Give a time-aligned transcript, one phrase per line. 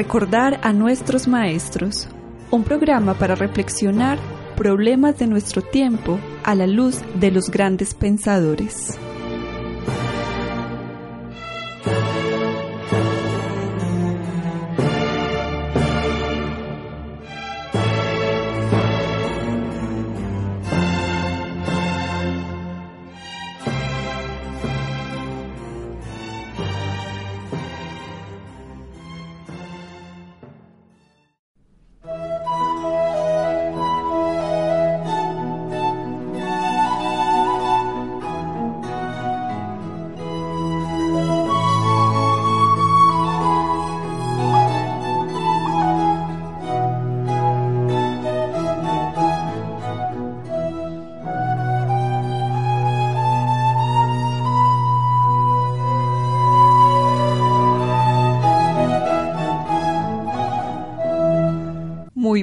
[0.00, 2.08] Recordar a nuestros maestros,
[2.50, 4.18] un programa para reflexionar
[4.56, 8.98] problemas de nuestro tiempo a la luz de los grandes pensadores.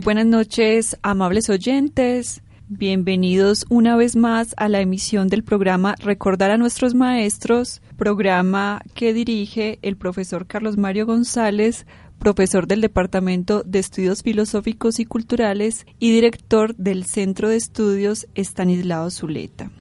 [0.08, 2.42] Buenas noches, amables oyentes.
[2.70, 9.14] Bienvenidos una vez más a la emisión del programa Recordar a nuestros maestros, programa que
[9.14, 11.86] dirige el profesor Carlos Mario González,
[12.20, 19.12] profesor del Departamento de Estudios Filosóficos y Culturales y director del Centro de Estudios Estanislao
[19.12, 19.72] Zuleta.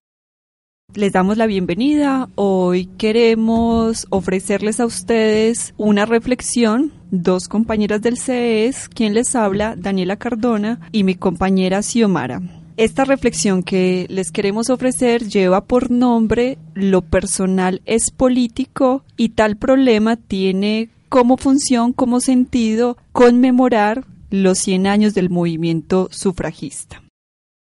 [0.96, 2.30] Les damos la bienvenida.
[2.36, 6.90] Hoy queremos ofrecerles a ustedes una reflexión.
[7.10, 12.40] Dos compañeras del CES, quien les habla, Daniela Cardona, y mi compañera Xiomara.
[12.78, 19.56] Esta reflexión que les queremos ofrecer lleva por nombre Lo personal es político y tal
[19.56, 27.02] problema tiene como función, como sentido, conmemorar los 100 años del movimiento sufragista.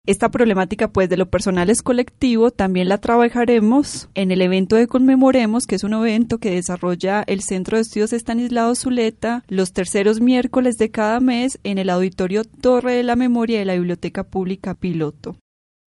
[0.06, 4.88] Esta problemática, pues, de lo personal es colectivo, también la trabajaremos en el evento de
[4.88, 10.19] Conmemoremos, que es un evento que desarrolla el Centro de Estudios Estanislao Zuleta los terceros
[10.19, 14.74] miércoles de cada mes en el Auditorio Torre de la Memoria de la Biblioteca Pública
[14.74, 15.38] Piloto.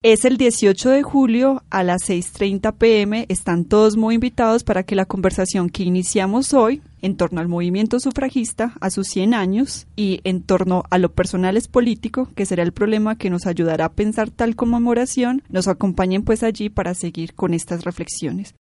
[0.03, 3.25] Es el 18 de julio a las 6.30 pm.
[3.29, 7.99] Están todos muy invitados para que la conversación que iniciamos hoy en torno al movimiento
[7.99, 12.61] sufragista a sus 100 años y en torno a lo personal es político, que será
[12.61, 17.33] el problema que nos ayudará a pensar tal conmemoración, nos acompañen pues allí para seguir
[17.33, 18.53] con estas reflexiones.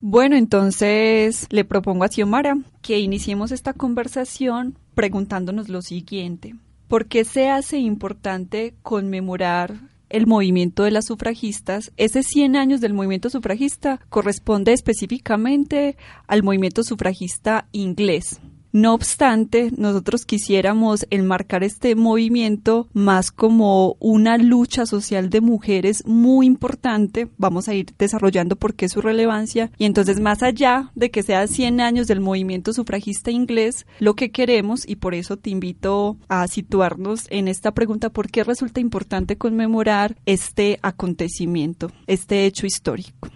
[0.00, 6.54] Bueno, entonces le propongo a Xiomara que iniciemos esta conversación preguntándonos lo siguiente.
[6.86, 12.92] ¿Por qué se hace importante conmemorar el movimiento de las sufragistas, ese 100 años del
[12.92, 18.40] movimiento sufragista corresponde específicamente al movimiento sufragista inglés.
[18.72, 26.46] No obstante, nosotros quisiéramos enmarcar este movimiento más como una lucha social de mujeres muy
[26.46, 27.28] importante.
[27.36, 29.72] Vamos a ir desarrollando por qué su relevancia.
[29.76, 34.30] Y entonces, más allá de que sea 100 años del movimiento sufragista inglés, lo que
[34.30, 39.36] queremos, y por eso te invito a situarnos en esta pregunta, ¿por qué resulta importante
[39.36, 43.28] conmemorar este acontecimiento, este hecho histórico?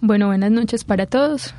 [0.00, 1.54] Bueno, buenas noches para todos.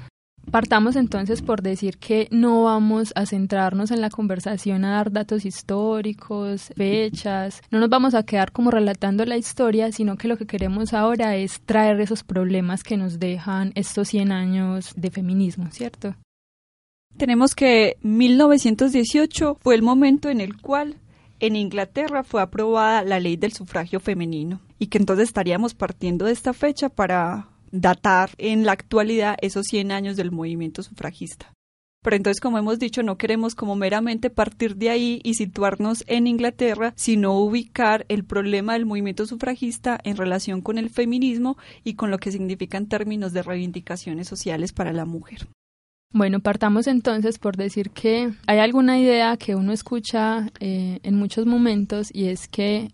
[0.52, 5.46] Partamos entonces por decir que no vamos a centrarnos en la conversación a dar datos
[5.46, 10.46] históricos, fechas, no nos vamos a quedar como relatando la historia, sino que lo que
[10.46, 16.16] queremos ahora es traer esos problemas que nos dejan estos 100 años de feminismo, ¿cierto?
[17.16, 20.98] Tenemos que 1918 fue el momento en el cual
[21.40, 26.34] en Inglaterra fue aprobada la ley del sufragio femenino y que entonces estaríamos partiendo de
[26.34, 31.54] esta fecha para datar en la actualidad esos 100 años del movimiento sufragista.
[32.04, 36.26] Pero entonces, como hemos dicho, no queremos como meramente partir de ahí y situarnos en
[36.26, 42.10] Inglaterra, sino ubicar el problema del movimiento sufragista en relación con el feminismo y con
[42.10, 45.48] lo que significa en términos de reivindicaciones sociales para la mujer.
[46.12, 51.46] Bueno, partamos entonces por decir que hay alguna idea que uno escucha eh, en muchos
[51.46, 52.92] momentos y es que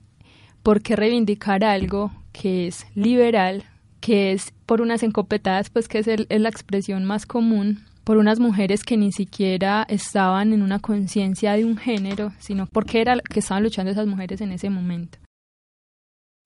[0.62, 3.64] ¿por qué reivindicar algo que es liberal
[4.00, 8.84] que es por unas encopetadas, pues que es, la expresión más común, por unas mujeres
[8.84, 13.64] que ni siquiera estaban en una conciencia de un género, sino porque era que estaban
[13.64, 15.18] luchando esas mujeres en ese momento.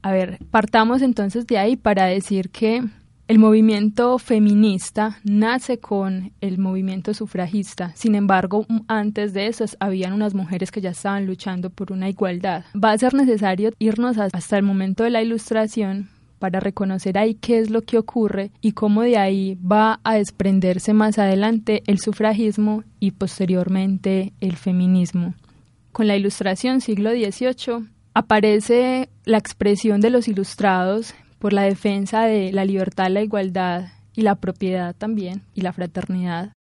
[0.02, 2.84] A ver, partamos entonces de ahí para decir que
[3.28, 7.94] el movimiento feminista nace con el movimiento sufragista.
[7.96, 12.66] Sin embargo, antes de eso habían unas mujeres que ya estaban luchando por una igualdad.
[12.76, 16.10] Va a ser necesario irnos hasta el momento de la ilustración
[16.42, 20.92] para reconocer ahí qué es lo que ocurre y cómo de ahí va a desprenderse
[20.92, 25.36] más adelante el sufragismo y posteriormente el feminismo.
[25.92, 32.52] Con la ilustración siglo XVIII aparece la expresión de los ilustrados por la defensa de
[32.52, 36.54] la libertad, la igualdad y la propiedad también, y la fraternidad.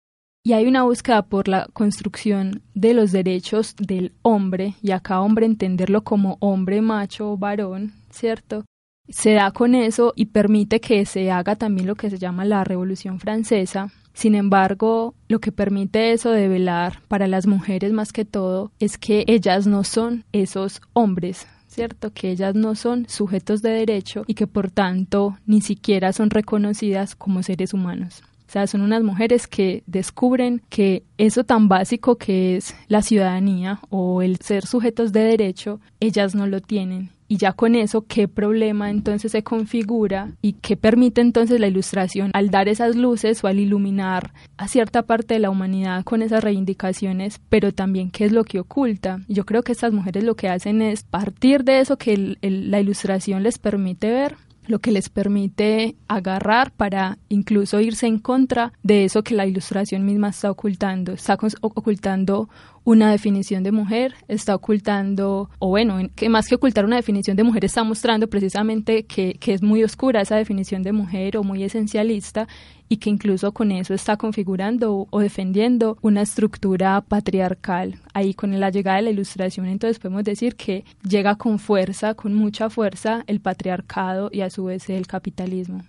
[0.44, 5.46] Y hay una búsqueda por la construcción de los derechos del hombre, y acá hombre
[5.46, 8.64] entenderlo como hombre, macho, varón, ¿cierto?
[9.08, 12.62] Se da con eso y permite que se haga también lo que se llama la
[12.64, 13.90] Revolución Francesa.
[14.12, 18.98] Sin embargo, lo que permite eso de velar para las mujeres más que todo es
[18.98, 22.12] que ellas no son esos hombres, ¿cierto?
[22.12, 27.14] Que ellas no son sujetos de derecho y que por tanto ni siquiera son reconocidas
[27.14, 28.22] como seres humanos.
[28.46, 33.80] O sea, son unas mujeres que descubren que eso tan básico que es la ciudadanía
[33.88, 38.26] o el ser sujetos de derecho, ellas no lo tienen y ya con eso, ¿qué
[38.26, 43.46] problema entonces se configura y qué permite entonces la ilustración al dar esas luces o
[43.46, 48.32] al iluminar a cierta parte de la humanidad con esas reivindicaciones, pero también qué es
[48.32, 49.20] lo que oculta?
[49.28, 53.42] Yo creo que estas mujeres lo que hacen es partir de eso que la ilustración
[53.42, 54.36] les permite ver
[54.68, 60.04] lo que les permite agarrar para incluso irse en contra de eso que la ilustración
[60.04, 61.12] misma está ocultando.
[61.12, 62.48] Está ocultando
[62.88, 67.42] una definición de mujer, está ocultando, o bueno, que más que ocultar una definición de
[67.42, 71.62] mujer, está mostrando precisamente que, que es muy oscura esa definición de mujer o muy
[71.62, 72.48] esencialista
[72.88, 78.00] y que incluso con eso está configurando o defendiendo una estructura patriarcal.
[78.14, 82.32] Ahí con la llegada de la ilustración entonces podemos decir que llega con fuerza, con
[82.32, 85.84] mucha fuerza, el patriarcado y a su vez el capitalismo.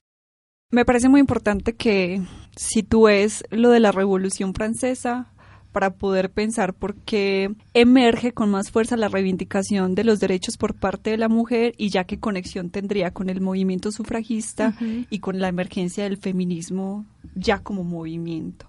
[0.69, 2.21] Me parece muy importante que
[2.57, 5.31] si tú ves lo de la Revolución Francesa,
[5.71, 10.75] para poder pensar por qué emerge con más fuerza la reivindicación de los derechos por
[10.75, 14.75] parte de la mujer y ya qué conexión tendría con el movimiento sufragista
[15.09, 17.05] y con la emergencia del feminismo
[17.35, 18.67] ya como movimiento.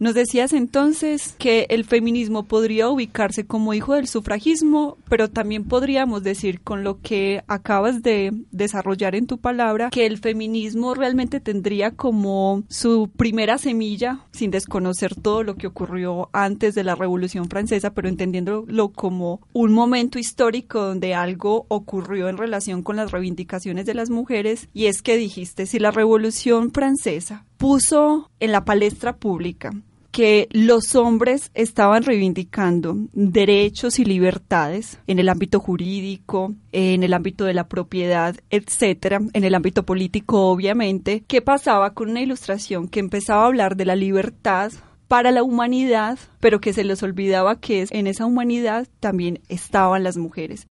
[0.00, 6.22] Nos decías entonces que el feminismo podría ubicarse como hijo del sufragismo, pero también podríamos
[6.22, 11.90] decir con lo que acabas de desarrollar en tu palabra que el feminismo realmente tendría
[11.90, 17.92] como su primera semilla, sin desconocer todo lo que ocurrió antes de la Revolución Francesa,
[17.92, 23.94] pero entendiéndolo como un momento histórico donde algo ocurrió en relación con las reivindicaciones de
[23.94, 29.72] las mujeres, y es que dijiste, si la Revolución Francesa puso en la palestra pública
[30.10, 37.44] que los hombres estaban reivindicando derechos y libertades en el ámbito jurídico, en el ámbito
[37.44, 41.24] de la propiedad, etcétera, en el ámbito político, obviamente.
[41.26, 44.72] ¿Qué pasaba con una ilustración que empezaba a hablar de la libertad
[45.08, 50.16] para la humanidad, pero que se les olvidaba que en esa humanidad también estaban las
[50.16, 50.66] mujeres?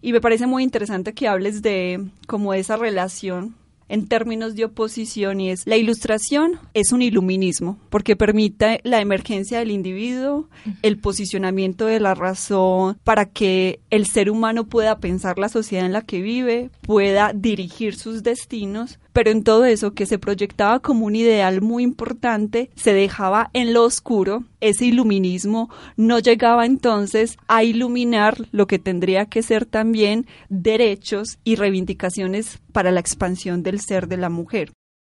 [0.00, 3.54] Y me parece muy interesante que hables de como esa relación
[3.92, 9.58] en términos de oposición y es la ilustración es un iluminismo porque permite la emergencia
[9.58, 10.48] del individuo,
[10.80, 15.92] el posicionamiento de la razón para que el ser humano pueda pensar la sociedad en
[15.92, 21.06] la que vive, pueda dirigir sus destinos pero en todo eso que se proyectaba como
[21.06, 27.64] un ideal muy importante, se dejaba en lo oscuro, ese iluminismo no llegaba entonces a
[27.64, 34.08] iluminar lo que tendría que ser también derechos y reivindicaciones para la expansión del ser
[34.08, 34.72] de la mujer.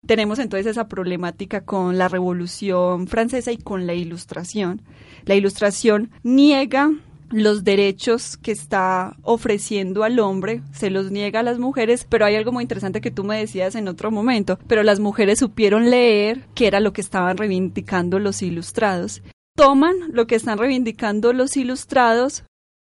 [0.06, 4.82] Tenemos entonces esa problemática con la Revolución Francesa y con la Ilustración.
[5.26, 6.92] La Ilustración niega
[7.34, 12.36] los derechos que está ofreciendo al hombre, se los niega a las mujeres, pero hay
[12.36, 16.46] algo muy interesante que tú me decías en otro momento, pero las mujeres supieron leer
[16.56, 19.22] qué era lo que estaban reivindicando los ilustrados.
[19.56, 22.44] Toman lo que están reivindicando los ilustrados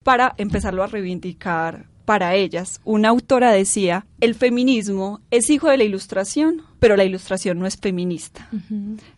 [0.03, 2.81] para empezarlo a reivindicar para ellas.
[2.83, 7.78] Una autora decía, el feminismo es hijo de la ilustración, pero la ilustración no es
[7.78, 8.50] feminista.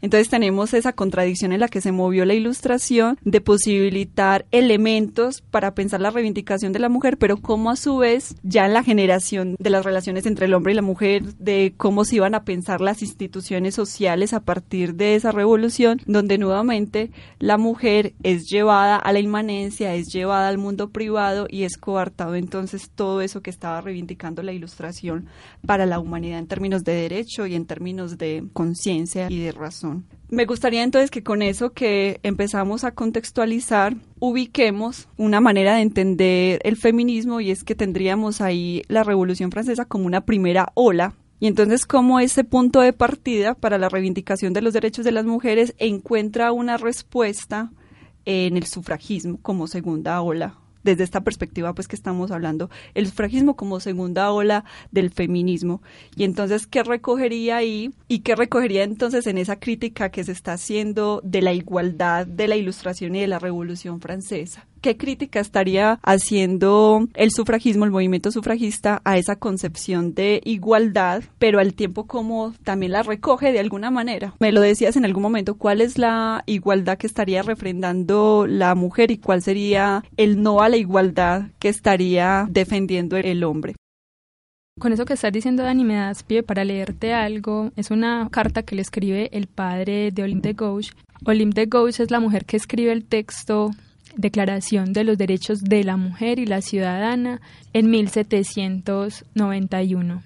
[0.02, 5.74] Entonces tenemos esa contradicción en la que se movió la ilustración de posibilitar elementos para
[5.74, 9.56] pensar la reivindicación de la mujer, pero como a su vez ya en la generación
[9.60, 12.82] de las relaciones entre el hombre y la mujer, de cómo se iban a pensar
[12.82, 19.12] las instituciones sociales a partir de esa revolución, donde nuevamente la mujer es llevada a
[19.12, 23.82] la inmanencia, es llevada al mundo privado y es coartado entonces todo eso que estaba
[23.82, 24.93] reivindicando la ilustración
[25.66, 30.06] para la humanidad en términos de derecho y en términos de conciencia y de razón.
[30.30, 36.60] Me gustaría entonces que con eso que empezamos a contextualizar, ubiquemos una manera de entender
[36.64, 41.48] el feminismo y es que tendríamos ahí la Revolución Francesa como una primera ola y
[41.48, 45.76] entonces, como ese punto de partida para la reivindicación de los derechos de las mujeres
[45.78, 47.70] encuentra una respuesta
[48.24, 53.56] en el sufragismo como segunda ola desde esta perspectiva pues que estamos hablando, el sufragismo
[53.56, 55.82] como segunda ola del feminismo.
[56.16, 57.94] Y entonces, ¿qué recogería ahí?
[58.08, 62.48] ¿Y qué recogería entonces en esa crítica que se está haciendo de la igualdad de
[62.48, 64.68] la ilustración y de la revolución francesa?
[64.84, 71.60] ¿Qué crítica estaría haciendo el sufragismo, el movimiento sufragista, a esa concepción de igualdad, pero
[71.60, 74.34] al tiempo como también la recoge de alguna manera?
[74.42, 79.10] Me lo decías en algún momento, ¿cuál es la igualdad que estaría refrendando la mujer
[79.12, 83.76] y cuál sería el no a la igualdad que estaría defendiendo el hombre?
[84.78, 87.72] Con eso que estás diciendo, Dani, me das pie para leerte algo.
[87.78, 90.92] Es una carta que le escribe el padre de Olympe de Gauche.
[91.24, 93.72] Olympe de Gauche es la mujer que escribe el texto
[94.16, 97.42] Declaración de los Derechos de la Mujer y la Ciudadana
[97.74, 100.24] en 1791.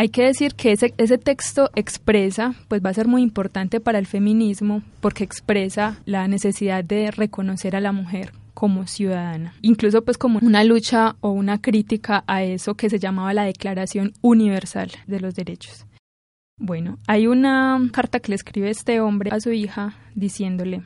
[0.00, 4.06] Hay que decir que ese, texto expresa, pues va a ser muy importante para el
[4.06, 10.38] feminismo porque expresa la necesidad de reconocer a la mujer como ciudadana, incluso pues como
[10.40, 15.34] una lucha o una crítica a eso que se llamaba la Declaración Universal de los
[15.34, 15.84] Derechos.
[16.56, 20.80] Bueno, hay una carta que le escribe este hombre a su hija diciéndole,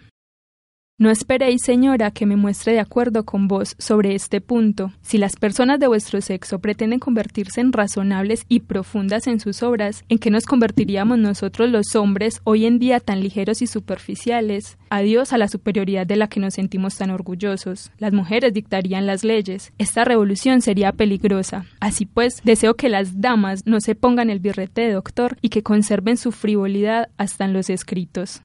[0.96, 4.92] no esperéis, señora, que me muestre de acuerdo con vos sobre este punto.
[5.02, 10.04] Si las personas de vuestro sexo pretenden convertirse en razonables y profundas en sus obras,
[10.08, 14.78] ¿en qué nos convertiríamos nosotros los hombres, hoy en día tan ligeros y superficiales?
[14.88, 17.90] Adiós a la superioridad de la que nos sentimos tan orgullosos.
[17.98, 19.72] Las mujeres dictarían las leyes.
[19.78, 21.66] Esta revolución sería peligrosa.
[21.80, 25.64] Así pues, deseo que las damas no se pongan el birrete de doctor y que
[25.64, 28.42] conserven su frivolidad hasta en los escritos.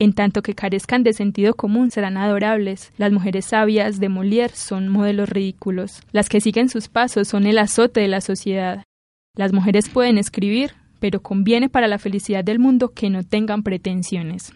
[0.00, 2.92] En tanto que carezcan de sentido común serán adorables.
[2.98, 6.02] Las mujeres sabias de Molière son modelos ridículos.
[6.12, 8.84] Las que siguen sus pasos son el azote de la sociedad.
[9.34, 14.52] Las mujeres pueden escribir, pero conviene para la felicidad del mundo que no tengan pretensiones.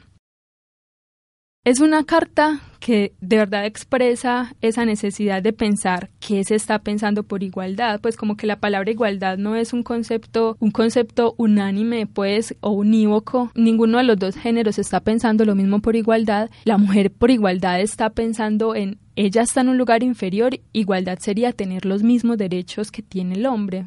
[1.64, 7.22] Es una carta que de verdad expresa esa necesidad de pensar qué se está pensando
[7.22, 12.08] por igualdad, pues como que la palabra igualdad no es un concepto, un concepto unánime,
[12.08, 13.52] pues, o unívoco.
[13.54, 16.50] Ninguno de los dos géneros está pensando lo mismo por igualdad.
[16.64, 21.52] La mujer por igualdad está pensando en ella está en un lugar inferior, igualdad sería
[21.52, 23.86] tener los mismos derechos que tiene el hombre.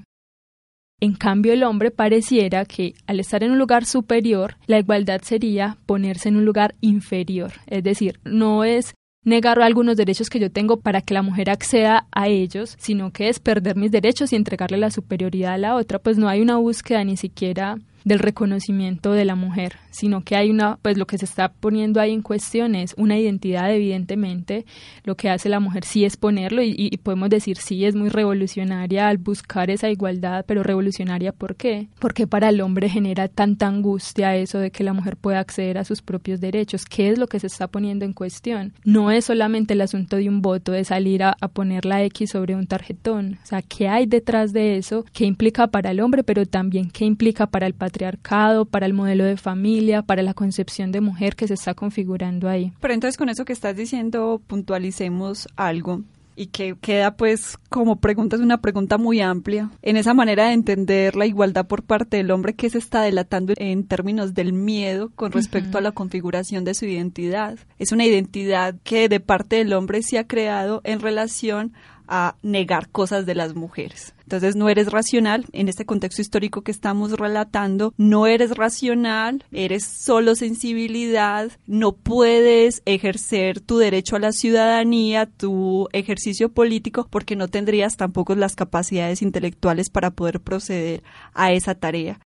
[1.01, 5.77] En cambio, el hombre pareciera que al estar en un lugar superior, la igualdad sería
[5.85, 7.51] ponerse en un lugar inferior.
[7.67, 12.07] Es decir, no es negar algunos derechos que yo tengo para que la mujer acceda
[12.11, 15.99] a ellos, sino que es perder mis derechos y entregarle la superioridad a la otra.
[15.99, 20.51] Pues no hay una búsqueda ni siquiera del reconocimiento de la mujer, sino que hay
[20.51, 24.65] una, pues lo que se está poniendo ahí en cuestión es una identidad, evidentemente,
[25.03, 29.09] lo que hace la mujer sí es ponerlo y, podemos decir sí es muy revolucionaria
[29.09, 31.87] al buscar esa igualdad, pero revolucionaria ¿por qué?
[31.99, 35.83] Porque para el hombre genera tanta angustia eso de que la mujer pueda acceder a
[35.83, 38.73] sus propios derechos, ¿qué es lo que se está poniendo en cuestión?
[38.83, 42.31] No es solamente el asunto de un voto, de salir a, a poner la X
[42.31, 45.05] sobre un tarjetón, o sea, ¿qué hay detrás de eso?
[45.11, 47.73] ¿Qué implica para el hombre, pero también qué implica para el?
[47.95, 52.49] Patriarcado, para el modelo de familia, para la concepción de mujer que se está configurando
[52.49, 52.73] ahí.
[52.81, 56.01] Pero entonces con eso que estás diciendo puntualicemos algo
[56.35, 60.53] y que queda pues como pregunta es una pregunta muy amplia en esa manera de
[60.53, 65.11] entender la igualdad por parte del hombre que se está delatando en términos del miedo
[65.15, 67.57] con respecto a la configuración de su identidad.
[67.79, 71.71] Es una identidad que de parte del hombre se ha creado en relación
[72.07, 74.13] a negar cosas de las mujeres.
[74.23, 79.83] Entonces no eres racional en este contexto histórico que estamos relatando, no eres racional, eres
[79.83, 87.47] solo sensibilidad, no puedes ejercer tu derecho a la ciudadanía, tu ejercicio político, porque no
[87.47, 92.19] tendrías tampoco las capacidades intelectuales para poder proceder a esa tarea.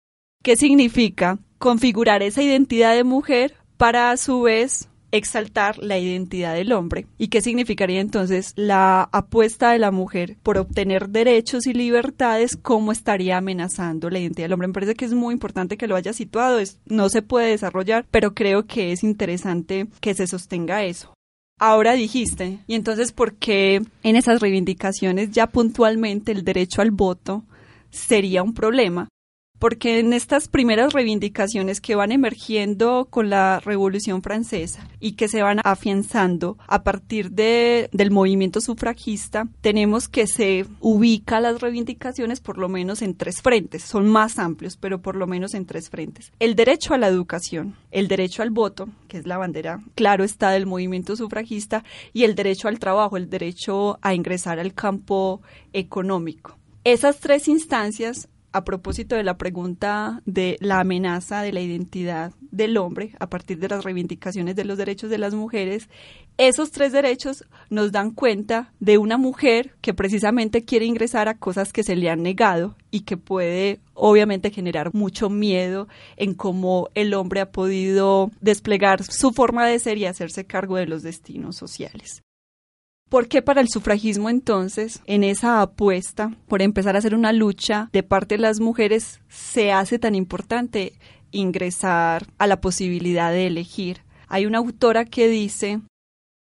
[0.44, 1.40] ¿Qué significa?
[1.58, 7.08] Configurar esa identidad de mujer para a su vez exaltar la identidad del hombre.
[7.18, 12.58] ¿Y qué significaría entonces la apuesta de la mujer por obtener derechos y libertades?
[12.58, 14.68] ¿Cómo estaría amenazando la identidad del hombre?
[14.68, 16.60] Me parece que es muy importante que lo haya situado.
[16.60, 21.14] Es, no se puede desarrollar, pero creo que es interesante que se sostenga eso.
[21.60, 27.46] Ahora dijiste, y entonces, ¿por qué en esas reivindicaciones ya puntualmente el derecho al voto
[27.90, 29.08] sería un problema?
[29.60, 35.42] Porque en estas primeras reivindicaciones que van emergiendo con la Revolución Francesa y que se
[35.42, 42.58] van afianzando a partir de, del movimiento sufragista, tenemos que se ubica las reivindicaciones por
[42.58, 46.32] lo menos en tres frentes, son más amplios, pero por lo menos en tres frentes.
[46.40, 50.52] El derecho a la educación, el derecho al voto, que es la bandera, claro está,
[50.52, 51.84] del movimiento sufragista,
[52.14, 55.42] y el derecho al trabajo, el derecho a ingresar al campo
[55.74, 56.58] económico.
[56.84, 62.78] Esas tres instancias a propósito de la pregunta de la amenaza de la identidad del
[62.78, 65.90] hombre a partir de las reivindicaciones de los derechos de las mujeres,
[66.38, 71.72] esos tres derechos nos dan cuenta de una mujer que precisamente quiere ingresar a cosas
[71.72, 77.14] que se le han negado y que puede obviamente generar mucho miedo en cómo el
[77.14, 82.24] hombre ha podido desplegar su forma de ser y hacerse cargo de los destinos sociales.
[83.10, 87.90] ¿Por qué para el sufragismo entonces, en esa apuesta por empezar a hacer una lucha
[87.94, 90.94] de parte de las mujeres, se hace tan importante
[91.32, 94.02] ingresar a la posibilidad de elegir?
[94.28, 95.80] Hay una autora que dice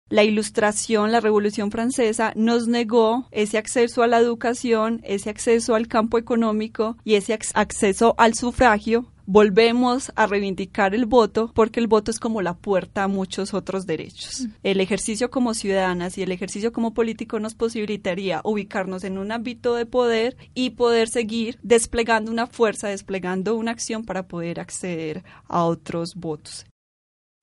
[0.07, 5.87] la ilustración, la Revolución Francesa, nos negó ese acceso a la educación, ese acceso al
[5.89, 12.11] campo económico y ese acceso al sufragio volvemos a reivindicar el voto porque el voto
[12.11, 14.41] es como la puerta a muchos otros derechos.
[14.41, 14.51] Mm.
[14.63, 19.75] El ejercicio como ciudadanas y el ejercicio como político nos posibilitaría ubicarnos en un ámbito
[19.75, 25.63] de poder y poder seguir desplegando una fuerza, desplegando una acción para poder acceder a
[25.63, 26.65] otros votos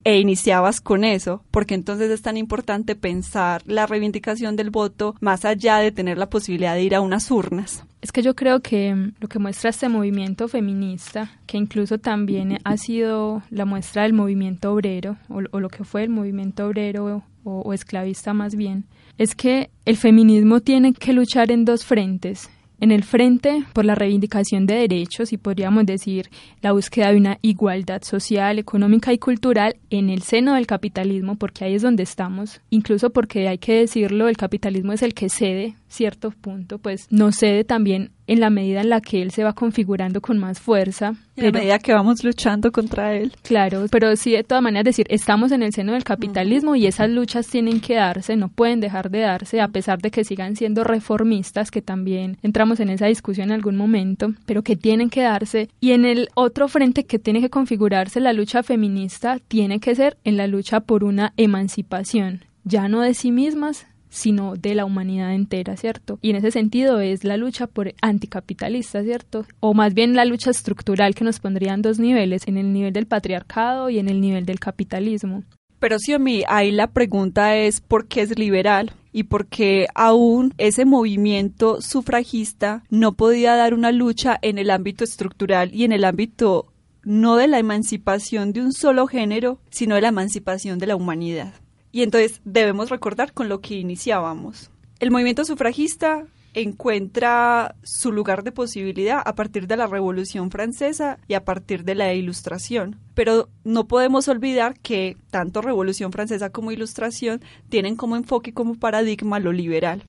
[0.03, 5.45] e iniciabas con eso, porque entonces es tan importante pensar la reivindicación del voto más
[5.45, 7.85] allá de tener la posibilidad de ir a unas urnas.
[8.01, 12.59] Es que yo creo que mm, lo que muestra este movimiento feminista, que incluso también
[12.63, 17.73] ha sido la muestra del movimiento obrero, o, lo que fue el movimiento obrero o
[17.73, 18.85] esclavista más bien,
[19.17, 22.49] es que el feminismo tiene que luchar en dos frentes
[22.79, 26.29] en el frente por la reivindicación de derechos y podríamos decir
[26.61, 31.65] la búsqueda de una igualdad social, económica y cultural en el seno del capitalismo, porque
[31.65, 35.75] ahí es donde estamos, incluso porque hay que decirlo, el capitalismo es el que cede
[35.93, 39.53] cierto punto, pues no cede también en la medida en la que él se va
[39.53, 41.13] configurando con más fuerza.
[41.35, 43.33] En la medida que vamos luchando contra él.
[43.41, 47.09] Claro, pero sí de todas maneras decir, estamos en el seno del capitalismo y esas
[47.09, 50.83] luchas tienen que darse, no pueden dejar de darse, a pesar de que sigan siendo
[50.83, 55.69] reformistas, que también entramos en esa discusión en algún momento, pero que tienen que darse.
[55.79, 60.17] Y en el otro frente que tiene que configurarse la lucha feminista, tiene que ser
[60.23, 65.33] en la lucha por una emancipación, ya no de sí mismas, sino de la humanidad
[65.33, 66.19] entera, ¿cierto?
[66.21, 69.45] Y en ese sentido es la lucha por anticapitalista, ¿cierto?
[69.59, 73.07] O más bien la lucha estructural que nos pondrían dos niveles, en el nivel del
[73.07, 75.43] patriarcado y en el nivel del capitalismo.
[75.79, 79.87] Pero sí, a mí ahí la pregunta es por qué es liberal y por qué
[79.95, 85.91] aún ese movimiento sufragista no podía dar una lucha en el ámbito estructural y en
[85.91, 86.67] el ámbito
[87.03, 91.53] no de la emancipación de un solo género, sino de la emancipación de la humanidad.
[91.93, 94.71] Y entonces debemos recordar con lo que iniciábamos.
[94.99, 96.25] El movimiento sufragista
[96.55, 101.95] encuentra su lugar de posibilidad a partir de la Revolución Francesa y a partir de
[101.95, 102.99] la Ilustración.
[103.13, 108.75] Pero no podemos olvidar que tanto Revolución Francesa como Ilustración tienen como enfoque y como
[108.75, 110.03] paradigma lo liberal.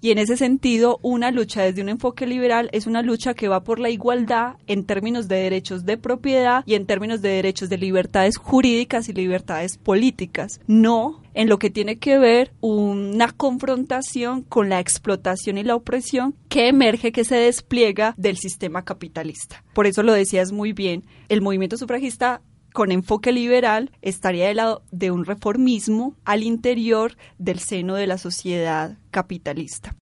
[0.00, 3.64] Y en ese sentido, una lucha desde un enfoque liberal es una lucha que va
[3.64, 7.78] por la igualdad en términos de derechos de propiedad y en términos de derechos de
[7.78, 14.68] libertades jurídicas y libertades políticas, no en lo que tiene que ver una confrontación con
[14.68, 19.64] la explotación y la opresión que emerge, que se despliega del sistema capitalista.
[19.72, 24.82] Por eso lo decías muy bien, el movimiento sufragista con enfoque liberal estaría del lado
[24.90, 29.96] de un reformismo al interior del seno de la sociedad capitalista.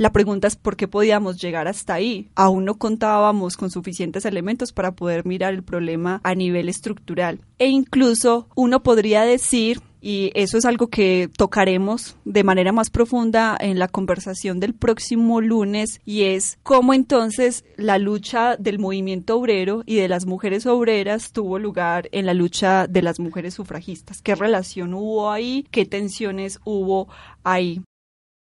[0.00, 2.30] La pregunta es por qué podíamos llegar hasta ahí.
[2.36, 7.40] Aún no contábamos con suficientes elementos para poder mirar el problema a nivel estructural.
[7.58, 13.56] E incluso uno podría decir y eso es algo que tocaremos de manera más profunda
[13.58, 19.82] en la conversación del próximo lunes y es cómo entonces la lucha del movimiento obrero
[19.86, 24.22] y de las mujeres obreras tuvo lugar en la lucha de las mujeres sufragistas.
[24.22, 25.66] ¿Qué relación hubo ahí?
[25.70, 27.08] ¿Qué tensiones hubo
[27.44, 27.82] ahí?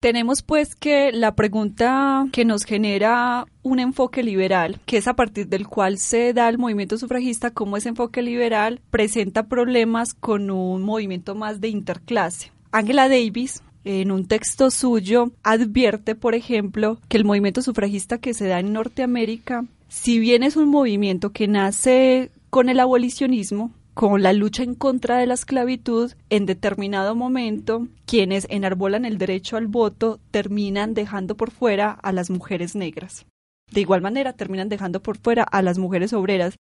[0.07, 5.49] Tenemos pues que la pregunta que nos genera un enfoque liberal, que es a partir
[5.49, 10.85] del cual se da el movimiento sufragista, cómo ese enfoque liberal presenta problemas con un
[10.85, 12.53] movimiento más de interclase.
[12.71, 18.47] Angela Davis, en un texto suyo, advierte, por ejemplo, que el movimiento sufragista que se
[18.47, 24.35] da en Norteamérica, si bien es un movimiento que nace con el abolicionismo, con la
[24.35, 30.21] lucha en contra de la esclavitud, en determinado momento, quienes enarbolan el derecho al voto
[30.31, 33.25] terminan dejando por fuera a las mujeres negras.
[33.73, 36.57] de igual manera terminan dejando por fuera a las mujeres obreras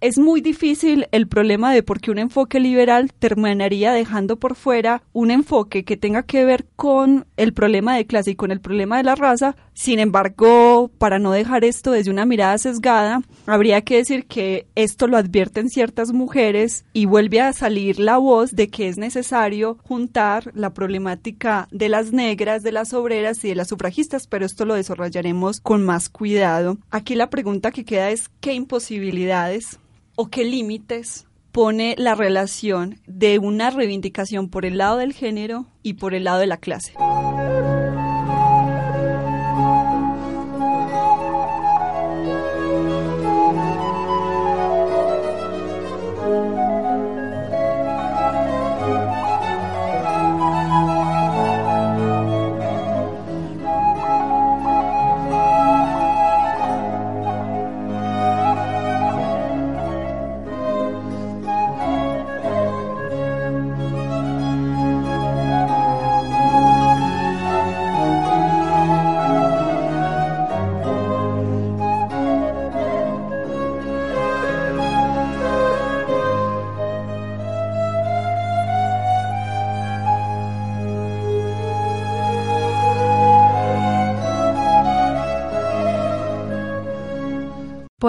[0.00, 5.02] es muy difícil el problema de por qué un enfoque liberal terminaría dejando por fuera
[5.12, 8.96] un enfoque que tenga que ver con el problema de clase y con el problema
[8.96, 9.56] de la raza.
[9.80, 15.06] Sin embargo, para no dejar esto desde una mirada sesgada, habría que decir que esto
[15.06, 20.52] lo advierten ciertas mujeres y vuelve a salir la voz de que es necesario juntar
[20.54, 24.74] la problemática de las negras, de las obreras y de las sufragistas, pero esto lo
[24.74, 26.76] desarrollaremos con más cuidado.
[26.90, 29.78] Aquí la pregunta que queda es ¿qué imposibilidades
[30.14, 35.94] o qué límites pone la relación de una reivindicación por el lado del género y
[35.94, 36.92] por el lado de la clase.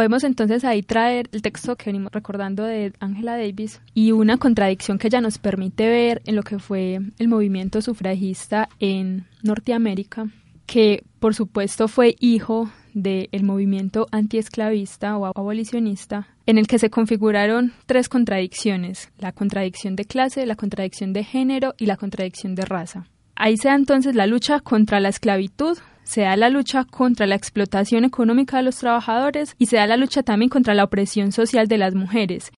[0.02, 4.98] Podemos entonces ahí traer el texto que venimos recordando de Angela Davis y una contradicción
[4.98, 10.26] que ella nos permite ver en lo que fue el movimiento sufragista en Norteamérica,
[10.66, 17.72] que por supuesto fue hijo del movimiento antiesclavista o abolicionista, en el que se configuraron
[17.86, 23.06] tres contradicciones, la contradicción de clase, la contradicción de género y la contradicción de raza.
[23.36, 27.36] Ahí se da entonces la lucha contra la esclavitud, se da la lucha contra la
[27.36, 31.68] explotación económica de los trabajadores y se da la lucha también contra la opresión social
[31.68, 32.52] de las mujeres.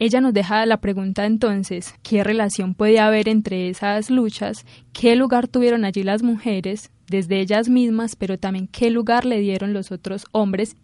[0.00, 4.64] Ella nos deja la pregunta entonces, ¿qué relación puede haber entre esas luchas?
[4.92, 9.72] ¿Qué lugar tuvieron allí las mujeres, desde ellas mismas, pero también qué lugar le dieron
[9.72, 10.76] los otros hombres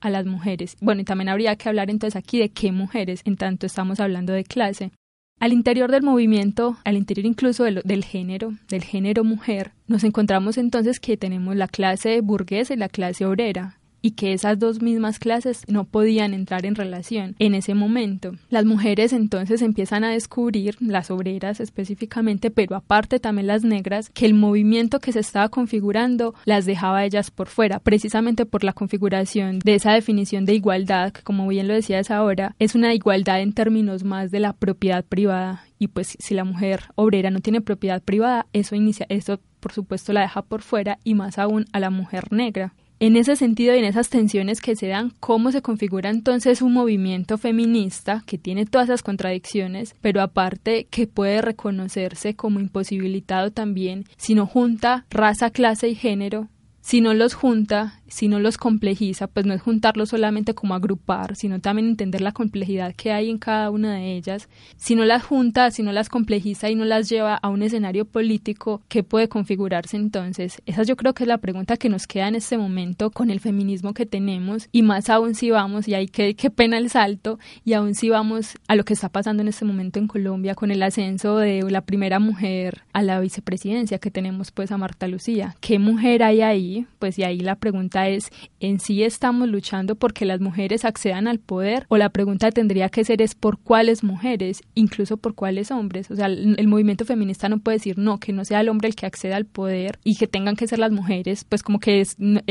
[0.00, 0.76] a las mujeres?
[0.80, 4.32] Bueno, y también habría que hablar entonces aquí de qué mujeres, en tanto estamos hablando
[4.32, 4.92] de clase.
[5.40, 11.00] Al interior del movimiento, al interior incluso del, género, del género mujer, nos encontramos entonces
[11.00, 15.64] que tenemos la clase burguesa y la clase obrera y que esas dos mismas clases
[15.68, 18.32] no podían entrar en relación en ese momento.
[18.48, 24.26] Las mujeres entonces empiezan a descubrir, las obreras específicamente, pero aparte también las negras, que
[24.26, 29.58] el movimiento que se estaba configurando las dejaba ellas por fuera, precisamente por la configuración
[29.60, 33.52] de esa definición de igualdad, que como bien lo decías ahora, es una igualdad en
[33.52, 38.02] términos más de la propiedad privada y pues si la mujer obrera no tiene propiedad
[38.02, 41.90] privada, eso inicia, eso por supuesto la deja por fuera y más aún a la
[41.90, 42.74] mujer negra.
[43.02, 46.74] En ese sentido y en esas tensiones que se dan, ¿cómo se configura entonces un
[46.74, 54.04] movimiento feminista que tiene todas esas contradicciones, pero aparte que puede reconocerse como imposibilitado también
[54.18, 56.48] si no junta raza, clase y género
[56.82, 61.36] si no los junta, si no los complejiza, pues no es juntarlos solamente como agrupar,
[61.36, 64.48] sino también entender la complejidad que hay en cada una de ellas.
[64.76, 68.04] Si no las junta, si no las complejiza y no las lleva a un escenario
[68.04, 70.60] político, ¿qué puede configurarse entonces?
[70.66, 73.40] Esa yo creo que es la pregunta que nos queda en este momento con el
[73.40, 77.38] feminismo que tenemos y más aún si vamos, y hay que qué pena el salto,
[77.64, 80.70] y aún si vamos a lo que está pasando en este momento en Colombia con
[80.70, 85.54] el ascenso de la primera mujer a la vicepresidencia que tenemos pues a Marta Lucía.
[85.60, 86.86] ¿Qué mujer hay ahí?
[86.98, 91.38] pues y ahí la pregunta es, ¿en sí estamos luchando porque las mujeres accedan al
[91.38, 91.86] poder?
[91.88, 96.10] O la pregunta tendría que ser es por cuáles mujeres, incluso por cuáles hombres.
[96.10, 98.94] O sea, el, movimiento feminista no puede decir no, que no sea el hombre el
[98.94, 102.04] que acceda al poder y que tengan que ser las mujeres, pues como que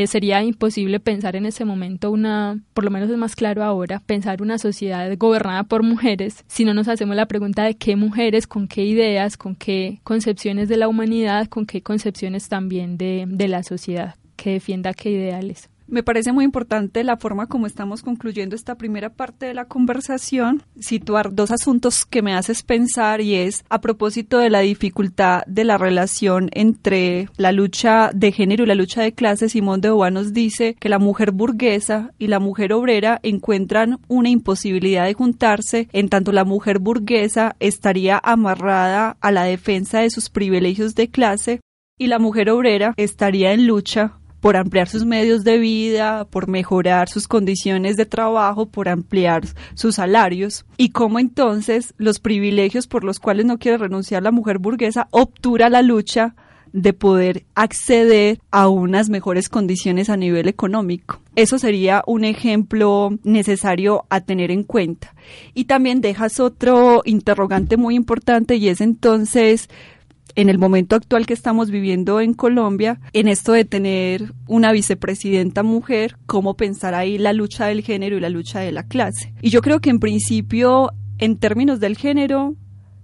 [0.07, 4.41] sería imposible pensar en ese momento una, por lo menos es más claro ahora, pensar
[4.41, 8.67] una sociedad gobernada por mujeres si no nos hacemos la pregunta de qué mujeres, con
[8.67, 13.63] qué ideas, con qué concepciones de la humanidad, con qué concepciones también de, de la
[13.63, 15.69] sociedad que defienda qué ideales.
[15.91, 20.61] Me parece muy importante la forma como estamos concluyendo esta primera parte de la conversación,
[20.79, 25.63] situar dos asuntos que me haces pensar y es a propósito de la dificultad de
[25.63, 30.13] la relación entre la lucha de género y la lucha de clase, Simón de Beauvoir
[30.13, 35.89] nos dice que la mujer burguesa y la mujer obrera encuentran una imposibilidad de juntarse,
[35.91, 41.61] en tanto la mujer burguesa estaría amarrada a la defensa de sus privilegios de clase
[41.97, 47.09] y la mujer obrera estaría en lucha por ampliar sus medios de vida, por mejorar
[47.09, 53.19] sus condiciones de trabajo, por ampliar sus salarios y cómo entonces los privilegios por los
[53.19, 56.35] cuales no quiere renunciar la mujer burguesa obtura la lucha
[56.73, 61.19] de poder acceder a unas mejores condiciones a nivel económico.
[61.35, 65.15] Eso sería un ejemplo necesario a tener en cuenta.
[65.53, 69.69] Y también dejas otro interrogante muy importante y es entonces
[70.35, 75.63] en el momento actual que estamos viviendo en Colombia, en esto de tener una vicepresidenta
[75.63, 79.33] mujer, cómo pensar ahí la lucha del género y la lucha de la clase.
[79.41, 82.55] Y yo creo que en principio, en términos del género,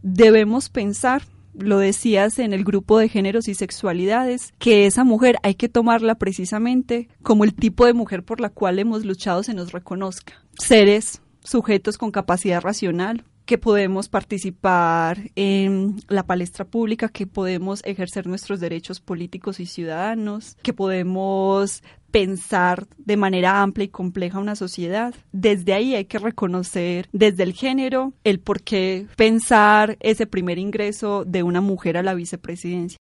[0.01, 1.23] debemos pensar
[1.57, 6.15] lo decías en el grupo de géneros y sexualidades, que esa mujer hay que tomarla
[6.15, 10.33] precisamente como el tipo de mujer por la cual hemos luchado se nos reconozca.
[10.57, 18.27] Seres, sujetos con capacidad racional, que podemos participar en la palestra pública, que podemos ejercer
[18.27, 25.13] nuestros derechos políticos y ciudadanos, que podemos pensar de manera amplia y compleja una sociedad.
[25.31, 31.25] Desde ahí hay que reconocer desde el género el por qué pensar ese primer ingreso
[31.25, 32.97] de una mujer a la vicepresidencia.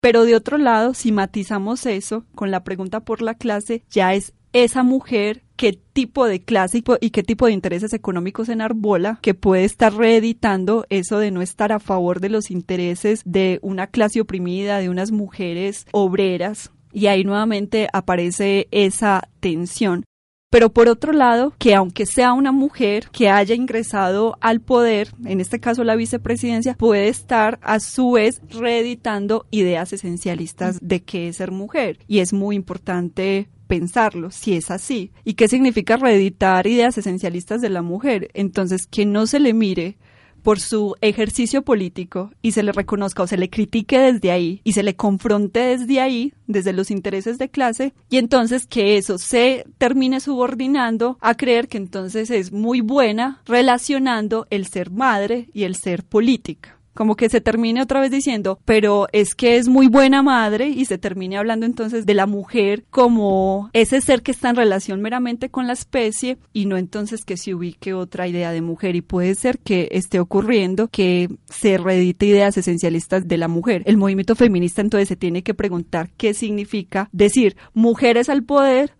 [0.00, 4.32] Pero de otro lado, si matizamos eso con la pregunta por la clase, ya es
[4.52, 9.64] esa mujer qué tipo de clase y qué tipo de intereses económicos enarbola que puede
[9.64, 14.78] estar reeditando eso de no estar a favor de los intereses de una clase oprimida,
[14.78, 16.70] de unas mujeres obreras.
[16.92, 20.04] Y ahí nuevamente aparece esa tensión.
[20.50, 25.40] Pero por otro lado, que aunque sea una mujer que haya ingresado al poder, en
[25.40, 31.36] este caso la vicepresidencia, puede estar a su vez reeditando ideas esencialistas de qué es
[31.36, 31.98] ser mujer.
[32.06, 35.12] Y es muy importante pensarlo, si es así.
[35.24, 38.30] ¿Y qué significa reeditar ideas esencialistas de la mujer?
[38.34, 39.96] Entonces, que no se le mire
[40.42, 44.72] por su ejercicio político y se le reconozca o se le critique desde ahí y
[44.72, 49.66] se le confronte desde ahí, desde los intereses de clase, y entonces que eso se
[49.78, 55.76] termine subordinando a creer que entonces es muy buena relacionando el ser madre y el
[55.76, 60.20] ser política como que se termine otra vez diciendo, pero es que es muy buena
[60.20, 64.56] madre y se termine hablando entonces de la mujer como ese ser que está en
[64.56, 68.96] relación meramente con la especie y no entonces que se ubique otra idea de mujer
[68.96, 73.84] y puede ser que esté ocurriendo que se reedite ideas esencialistas de la mujer.
[73.86, 78.96] El movimiento feminista entonces se tiene que preguntar qué significa decir mujeres al poder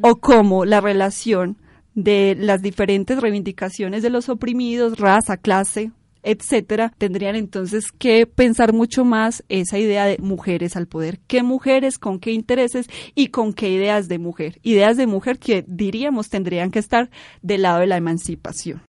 [0.00, 1.58] o cómo la relación
[1.94, 9.04] de las diferentes reivindicaciones de los oprimidos, raza, clase, etcétera, tendrían entonces que pensar mucho
[9.04, 11.20] más esa idea de mujeres al poder.
[11.26, 14.58] ¿Qué mujeres, con qué intereses y con qué ideas de mujer?
[14.62, 17.10] Ideas de mujer que diríamos tendrían que estar
[17.42, 18.82] del lado de la emancipación.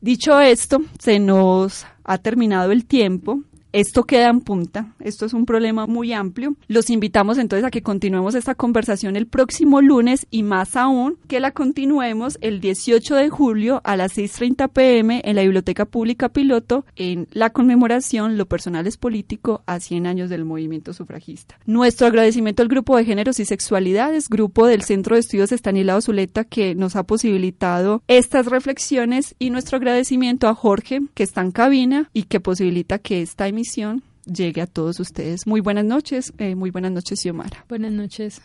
[0.00, 3.42] Dicho esto, se nos ha terminado el tiempo.
[3.72, 6.56] Esto queda en punta, esto es un problema muy amplio.
[6.66, 11.38] Los invitamos entonces a que continuemos esta conversación el próximo lunes y más aún que
[11.38, 16.84] la continuemos el 18 de julio a las 6.30 pm en la Biblioteca Pública Piloto
[16.96, 21.56] en la conmemoración Lo Personal es Político a 100 años del movimiento sufragista.
[21.64, 26.42] Nuestro agradecimiento al Grupo de Géneros y Sexualidades, grupo del Centro de Estudios Estanislao Zuleta
[26.42, 32.10] que nos ha posibilitado estas reflexiones y nuestro agradecimiento a Jorge que está en cabina
[32.12, 33.59] y que posibilita que esta emisión
[34.26, 35.46] llegue a todos ustedes.
[35.46, 37.64] Muy buenas noches, eh, muy buenas noches, Xiomara.
[37.68, 38.40] Buenas noches.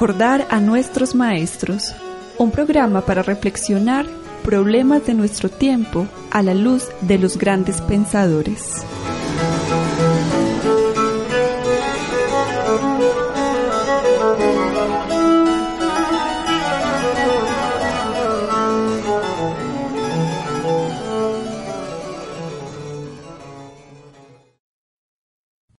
[0.00, 1.94] Recordar a nuestros maestros,
[2.38, 4.06] un programa para reflexionar
[4.42, 8.82] problemas de nuestro tiempo a la luz de los grandes pensadores.